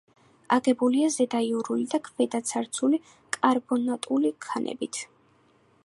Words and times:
აგებულია 0.55 1.09
ზედაიურული 1.15 1.85
და 1.91 1.99
ქვედაცარცული 2.07 3.01
კარბონატული 3.37 4.35
ქანებით. 4.49 5.03